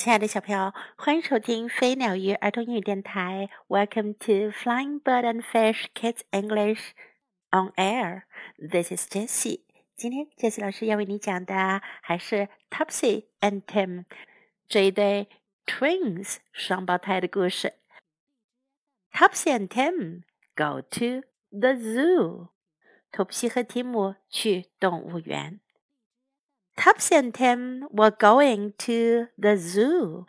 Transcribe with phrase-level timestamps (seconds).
[0.00, 3.50] 亲爱的小朋友，欢迎收听飞鸟鱼儿童英语电台。
[3.68, 6.92] Welcome to Flying Bird and Fish Kids English
[7.50, 8.22] on Air.
[8.56, 9.60] This is Jessie.
[9.96, 14.06] 今天 Jessie 老师要为你讲的还是 Topsy and Tim
[14.66, 15.28] 这一对
[15.66, 17.74] twins 双胞胎的故事。
[19.12, 20.22] Topsy and Tim
[20.56, 22.48] go to the zoo.
[23.12, 25.60] 托普西和提姆去动物园。
[26.79, 30.25] Topsy and Tim were going to the zoo.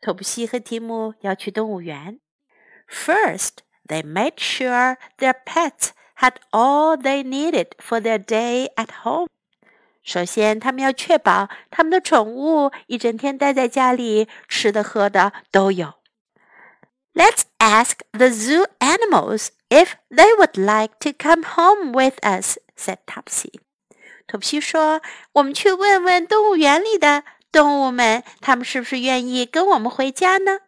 [0.00, 2.20] 托普西和提姆要去动物园。
[2.88, 9.28] First, they made sure their pets had all they needed for their day at home.
[10.02, 15.94] 首先，他们要确保他们的宠物一整天待在家里，吃的喝的都有。
[17.14, 23.60] Let's ask the zoo animals if they would like to come home with us, said Topsy.
[24.26, 30.60] 托普西说：“我们去问问动物园里的动物们，他们是不是愿意跟我们回家呢？”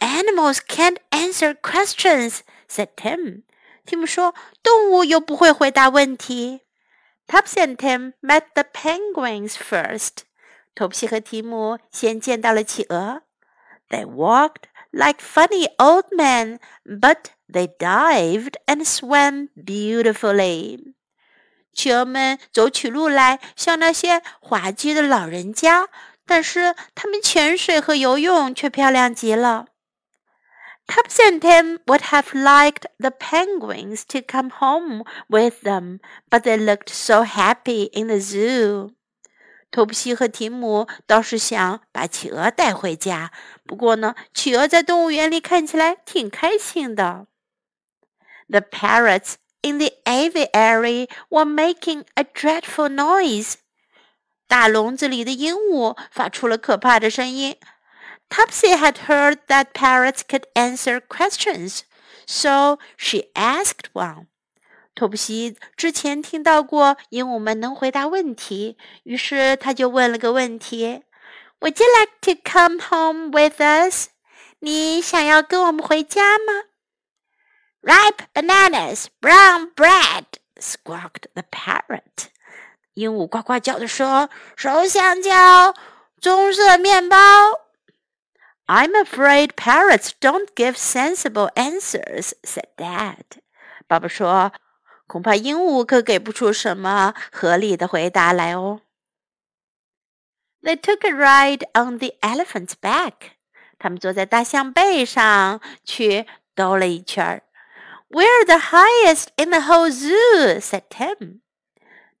[0.00, 3.42] Animals can't answer questions," said Tim.
[3.86, 6.62] 蒂姆说：“动物又不会回答问题。”
[7.26, 10.24] Topsy and Tim met the penguins first.
[10.74, 13.22] 托普西和提姆先见到了企鹅。
[13.88, 20.94] They walked like funny old men, but they dived and swam beautifully.
[21.79, 25.87] 企鹅们走起路来像那些滑稽的老人家，
[26.25, 29.67] 但是他们潜水和游泳却漂亮极了。
[30.87, 35.99] Tubbs and Tim would have liked the penguins to come home with them,
[36.29, 38.91] but they looked so happy in the zoo.
[39.71, 43.31] 托普西和提姆倒是想把企鹅带回家，
[43.65, 47.27] 不过呢，企鹅在动物园里看起来挺开心的。
[48.49, 53.54] The parrots in the aviary were making a dreadful noise.
[54.46, 57.56] 大笼子里的鹦鹉发出了可怕的声音。
[58.28, 61.80] Topsy had heard that parrots could answer questions,
[62.26, 64.26] so she asked one.
[64.94, 71.02] 托普西之前听到过鹦鹉们能回答问题，于是他就问了个问题：“
[71.60, 74.06] Would you like to come home with us？”
[74.60, 76.52] 你想要跟我们回家吗
[77.82, 80.24] ？Ripe bananas, brown bread,
[80.58, 82.30] squawked the parrot.
[82.94, 85.74] 鹦鹉呱呱叫着说：“熟香蕉，
[86.20, 87.16] 棕色面包。”
[88.66, 93.42] I'm afraid parrots don't give sensible answers," said Dad.
[93.86, 94.54] 爸爸说：“
[95.06, 98.80] 恐怕鹦鹉可给不出什么合理的回答来哦。”
[100.62, 103.32] They took a ride on the elephant's back.
[103.78, 107.42] 他们坐在大象背上去兜了一圈儿。
[108.08, 111.40] we're the highest in the whole zoo," said Tim.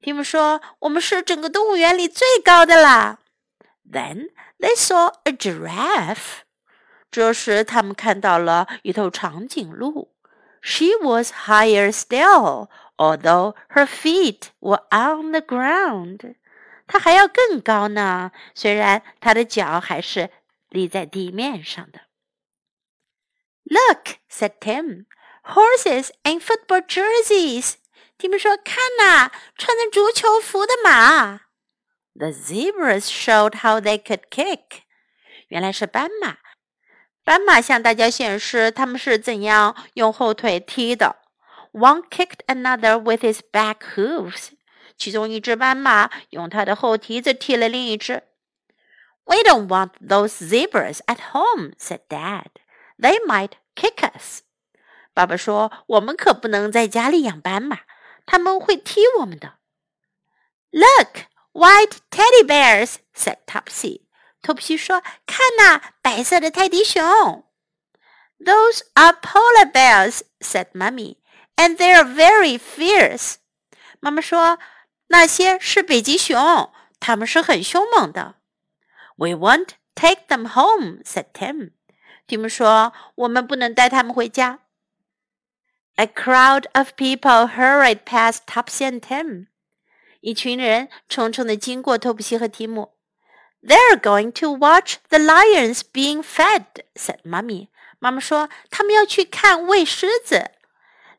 [0.00, 3.18] 蒂姆说：“我们是整个动物园里最高的啦。”
[3.90, 6.42] Then they saw a giraffe.
[7.10, 10.12] 这时他们看到了一头长颈鹿。
[10.60, 16.34] She was higher still, although her feet were on the ground.
[16.86, 20.30] 她还要更高呢，虽然她的脚还是
[20.68, 22.00] 立在地面上的。
[23.64, 25.06] Look, said Tim
[25.48, 27.74] horses and football jerseys.
[28.16, 31.40] 蒂姆说：“看呐，穿着足球服的马。”
[32.16, 34.82] The zebras showed how they could kick.
[35.48, 36.38] 原来是斑马。
[37.24, 41.16] 斑马向大家显示他们是怎样用后腿踢的。
[41.72, 44.50] One kicked another with his back hooves.
[44.96, 48.22] 其中一只斑马用它的后蹄子踢了另一只。
[49.24, 52.50] We don't want those zebras at home," said Dad.
[52.98, 54.42] "They might kick us."
[55.19, 57.79] 爸爸说：“我们可不能在家里养斑马，
[58.25, 59.55] 他们会踢我们的。”
[60.71, 64.03] Look, white teddy bears," said Topsy.
[64.41, 67.03] 托普西说：“看呐，白色的泰迪熊。”
[68.39, 71.17] Those are polar bears," said Mummy,
[71.57, 73.35] "and they are very fierce."
[73.99, 74.57] 妈妈说
[75.07, 76.71] ：“那些是北极熊，
[77.01, 78.35] 它们是很凶猛的。”
[79.19, 81.71] We won't take them home," said Tim.
[82.25, 84.59] 蒂姆说：“我们不能带它们回家。”
[85.98, 89.46] A crowd of people hurried past Topsy and Tim.
[90.20, 92.94] 一群人匆匆地经过托普西和提姆。
[93.62, 96.64] They're going to watch the lions being fed,"
[96.94, 97.68] said Mummy.
[97.98, 100.50] 妈妈说他们要去看喂狮子。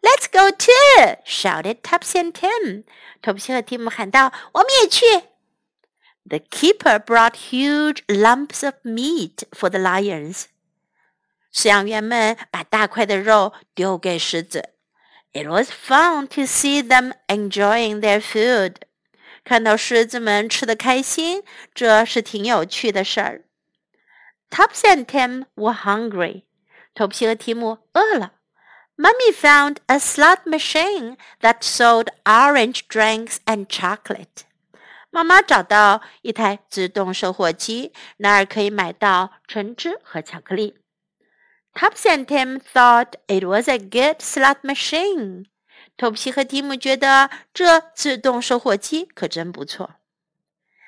[0.01, 1.17] Let's go too!
[1.25, 2.83] shouted Topsy and Tim.
[3.21, 5.05] 托普西和提姆喊道：“我们也去。”
[6.27, 10.45] The keeper brought huge lumps of meat for the lions.
[11.53, 14.71] 饲养员们把大块的肉丢给狮子。
[15.33, 18.75] It was fun to see them enjoying their food.
[19.43, 21.43] 看到狮子们吃的开心，
[21.73, 23.43] 这是挺有趣的事儿。
[24.49, 26.43] Topsy and Tim were hungry.
[26.93, 28.33] 头皮和提姆饿了。
[28.97, 34.45] Mummy found a slot machine that sold orange drinks and chocolate.
[35.09, 40.77] 妈妈找到一台自动售货机，那儿可以买到橙汁和巧克力。
[41.75, 45.45] Topsy and Tim thought it was a good slot machine.
[45.97, 49.95] 头皮和提姆觉得这自动售货机可真不错。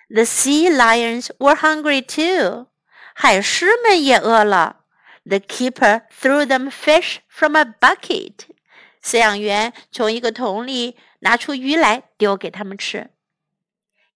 [0.10, 2.68] The sea lions were hungry too.
[3.14, 4.84] 海狮们也饿了。
[5.26, 8.46] The keeper threw them fish from a bucket.
[9.04, 13.10] 饲养员从一个桶里拿出鱼来丢给他们吃。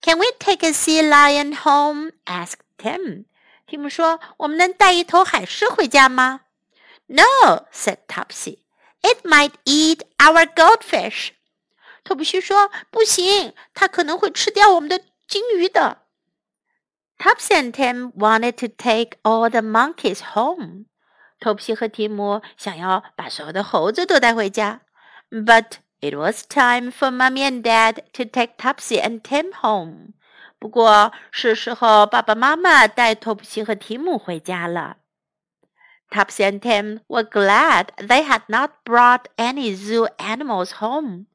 [0.01, 2.12] Can we take a sea lion home?
[2.25, 3.25] asked Tim.
[3.68, 6.42] 提姆说：“我们能带一头海狮回家吗？”
[7.07, 8.60] No, said Topsy.
[9.01, 11.31] It might eat our goldfish.
[12.04, 16.00] 托普西说：“不行，它可能会吃掉我们的金鱼的。”
[17.19, 20.86] Topsy and Tim wanted to take all the monkeys home.
[21.39, 24.81] 托普西和提姆想要把所有的猴子都带回家，
[25.30, 30.13] but it was time for Mommy and Dad to take Topsy and Tim home.
[30.60, 34.98] 不过是时候爸爸妈妈带托普西和提姆回家了。
[36.12, 41.28] Topsy and Tim were glad they had not brought any zoo animals home.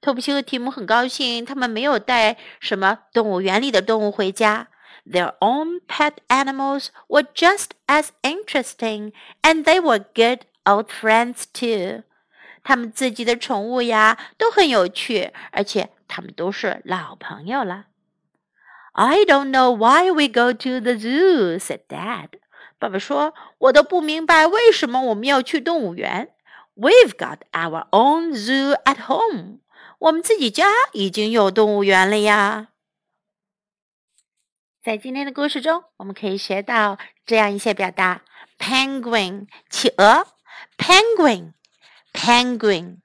[0.00, 4.68] 托普西和提姆很高兴，他们没有带什么动物园里的动物回家。
[5.04, 9.12] Their own pet animals were just as interesting,
[9.42, 12.04] and they were good old friends too.
[12.62, 17.86] 他们自己的宠物呀都很有趣，而且他们都是老朋友了。
[18.92, 22.28] I don't know why we go to the zoo," said Dad.
[22.78, 26.34] 爸爸说：“我都不明白为什么我们要去动物园。
[26.74, 29.58] We've got our own zoo at home.
[29.98, 32.68] 我们自己家已经有动物园了呀。”
[34.82, 38.22] 在今天的故事中，我们可以学到这样一些表达：
[38.58, 40.26] penguin 企鹅，
[40.76, 42.96] penguin，penguin。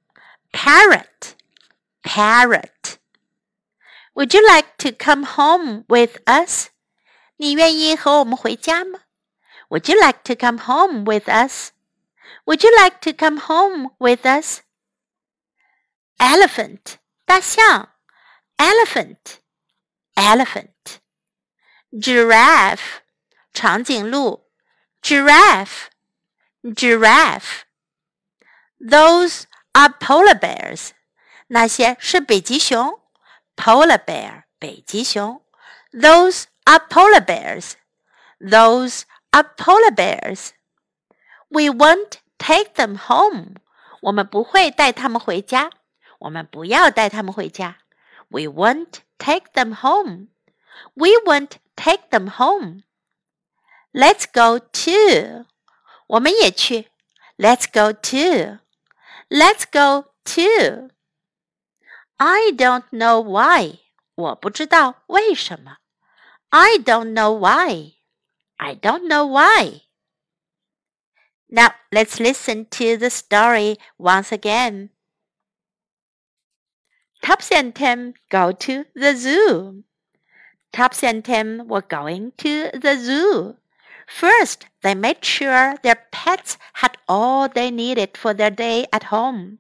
[0.51, 2.97] parrot，parrot。
[4.15, 6.69] Would you like to come home with us？
[7.37, 9.01] 你愿意和我们回家吗？
[9.69, 17.91] Would you like to come home with us？Would you like to come home with us？elephant 大象，
[18.57, 19.39] elephant
[20.15, 20.99] elephant
[21.93, 23.01] giraffe
[23.53, 24.49] 长颈鹿，
[25.03, 25.91] giraffe
[26.65, 27.63] giraffe
[28.81, 30.91] those are polar bears
[31.49, 32.99] 那些是北极熊
[33.57, 35.43] ，polar bear 北极熊，
[35.93, 37.73] those are polar bears
[38.41, 40.51] those are polar bears
[41.49, 43.57] we won't take them home
[44.01, 45.71] 我们不会带他们回家。
[46.21, 47.79] 我们不要带他们回家。
[48.29, 50.29] We won't take them home.
[50.95, 52.83] We won't take them home.
[53.93, 55.47] Let's go too.
[56.07, 56.91] 我们也去。
[57.37, 58.59] Let's go too.
[59.29, 60.91] Let's go too.
[62.23, 63.79] I don't know why.
[64.15, 65.79] 我不知道为什么。
[66.51, 67.95] I don't know why.
[68.57, 69.83] I don't know why.
[71.49, 74.91] Now let's listen to the story once again.
[77.23, 79.85] Topsy and Tim go to the zoo.
[80.73, 83.57] Topsy and Tim were going to the zoo.
[84.07, 89.59] First, they made sure their pets had all they needed for their day at home.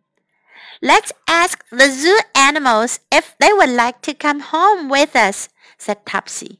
[0.82, 6.06] Let's ask the zoo animals if they would like to come home with us, said
[6.06, 6.60] Topsy.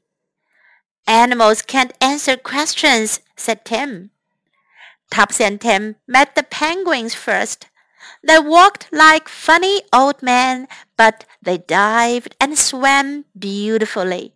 [1.08, 4.12] Animals can't answer questions, said Tim.
[5.12, 7.68] Topsy and Tim met the penguins first.
[8.24, 14.34] They walked like funny old men, but they dived and swam beautifully.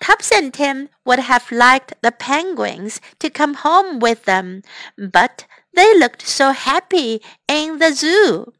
[0.00, 4.62] Topsy and Tim would have liked the penguins to come home with them,
[4.96, 8.52] but they looked so happy in the zoo.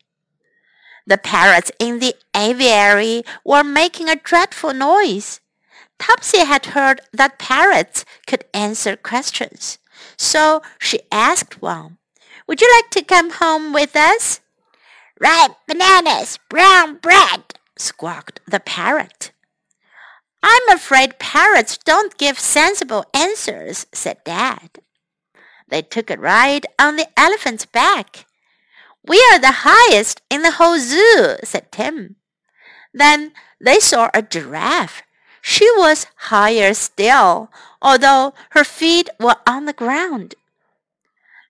[1.06, 5.40] The parrots in the aviary were making a dreadful noise.
[5.98, 9.78] Topsy had heard that parrots could answer questions,
[10.16, 11.98] so she asked one.
[12.46, 14.40] Would you like to come home with us?
[15.20, 19.32] Ripe bananas, brown bread, squawked the parrot.
[20.42, 24.80] I'm afraid parrots don't give sensible answers, said Dad.
[25.68, 28.26] They took a ride on the elephant's back.
[29.06, 32.16] We are the highest in the whole zoo, said Tim.
[32.94, 35.02] Then they saw a giraffe.
[35.42, 37.50] She was higher still,
[37.82, 40.34] although her feet were on the ground.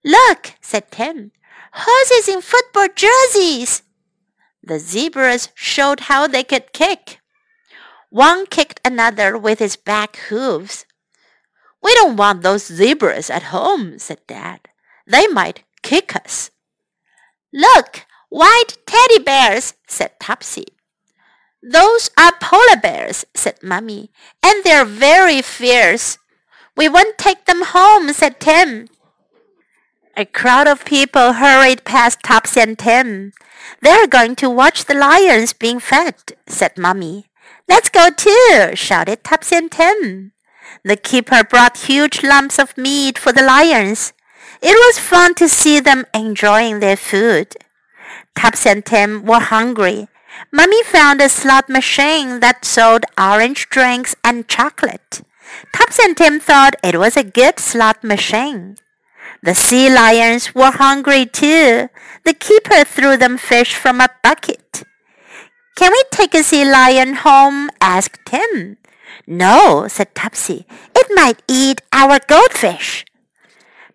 [0.04, 1.30] Look, said Tim.
[1.72, 3.82] Horses in football jerseys.
[4.62, 7.20] The zebras showed how they could kick.
[8.10, 10.86] One kicked another with his back hooves.
[11.82, 14.60] We don't want those zebras at home, said Dad.
[15.06, 16.50] They might kick us.
[17.54, 20.66] Look, white teddy bears, said Topsy.
[21.62, 24.10] Those are polar bears, said Mummy,
[24.42, 26.18] and they're very fierce.
[26.76, 28.88] We won't take them home, said Tim.
[30.16, 33.32] A crowd of people hurried past Topsy and Tim.
[33.80, 36.16] They're going to watch the lions being fed,
[36.48, 37.26] said Mummy.
[37.68, 40.32] Let's go too, shouted Topsy and Tim.
[40.82, 44.12] The keeper brought huge lumps of meat for the lions.
[44.66, 47.54] It was fun to see them enjoying their food.
[48.34, 50.08] Topsy and Tim were hungry.
[50.50, 55.20] Mummy found a slot machine that sold orange drinks and chocolate.
[55.76, 58.78] Topsy and Tim thought it was a good slot machine.
[59.42, 61.90] The sea lions were hungry too.
[62.24, 64.82] The keeper threw them fish from a bucket.
[65.76, 67.68] Can we take a sea lion home?
[67.82, 68.78] asked Tim.
[69.26, 70.64] No, said Topsy.
[70.96, 73.04] It might eat our goldfish.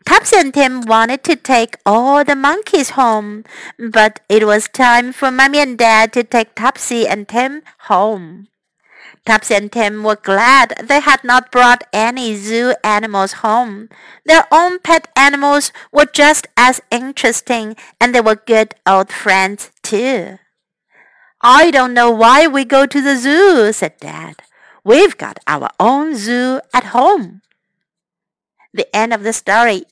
[0.10, 3.46] Topsy and Tim wanted to take all the monkeys home,
[3.78, 8.48] but it was time for Mummy and Dad to take Topsy and Tim home.
[9.24, 13.88] Topsy and Tim were glad they had not brought any zoo animals home.
[14.26, 20.40] Their own pet animals were just as interesting, and they were good old friends too.
[21.40, 24.38] I don't know why we go to the zoo, said Dad.
[24.84, 27.44] We've got our own zoo at home.
[28.74, 29.86] The end of the story.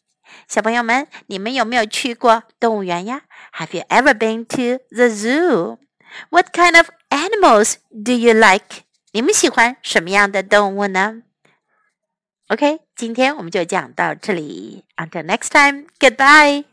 [0.48, 3.22] 小朋友们，你们有没有去过动物园呀？
[3.54, 5.78] Have you ever been to the zoo?
[6.30, 8.82] What kind of animals do you like?
[9.12, 11.22] 你们喜欢什么样的动物呢？
[12.48, 14.84] OK，今天我们就讲到这里。
[14.96, 16.64] Until next time, goodbye.